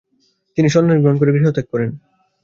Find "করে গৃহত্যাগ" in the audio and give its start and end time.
1.19-1.65